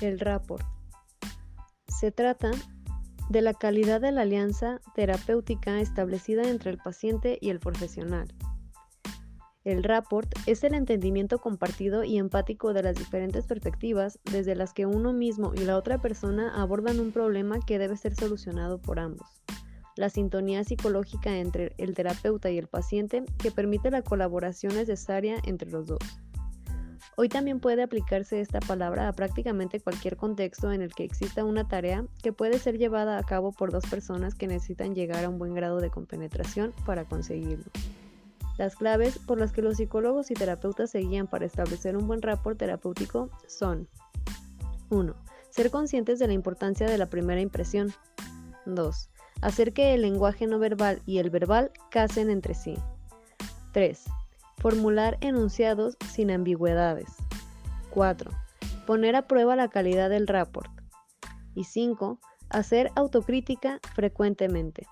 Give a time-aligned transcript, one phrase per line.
[0.00, 0.64] El rapport.
[1.88, 2.50] Se trata
[3.30, 8.34] de la calidad de la alianza terapéutica establecida entre el paciente y el profesional.
[9.64, 14.84] El rapport es el entendimiento compartido y empático de las diferentes perspectivas desde las que
[14.84, 19.40] uno mismo y la otra persona abordan un problema que debe ser solucionado por ambos.
[19.96, 25.70] La sintonía psicológica entre el terapeuta y el paciente que permite la colaboración necesaria entre
[25.70, 26.00] los dos.
[27.16, 31.68] Hoy también puede aplicarse esta palabra a prácticamente cualquier contexto en el que exista una
[31.68, 35.38] tarea que puede ser llevada a cabo por dos personas que necesitan llegar a un
[35.38, 37.70] buen grado de compenetración para conseguirlo.
[38.58, 42.20] Las claves por las que los psicólogos y terapeutas se guían para establecer un buen
[42.20, 43.88] rapport terapéutico son
[44.90, 45.14] 1.
[45.50, 47.92] Ser conscientes de la importancia de la primera impresión.
[48.66, 49.10] 2.
[49.40, 52.76] Hacer que el lenguaje no verbal y el verbal casen entre sí.
[53.72, 54.04] 3.
[54.64, 57.16] Formular enunciados sin ambigüedades.
[57.90, 58.30] 4.
[58.86, 60.70] Poner a prueba la calidad del rapport.
[61.54, 62.18] Y 5.
[62.48, 64.86] Hacer autocrítica frecuentemente.